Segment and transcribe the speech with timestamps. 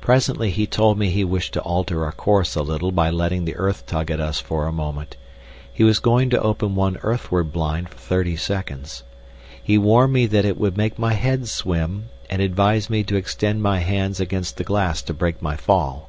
[0.00, 3.56] Presently he told me he wished to alter our course a little by letting the
[3.56, 5.16] earth tug at us for a moment.
[5.72, 9.02] He was going to open one earthward blind for thirty seconds.
[9.60, 13.62] He warned me that it would make my head swim, and advised me to extend
[13.64, 16.08] my hands against the glass to break my fall.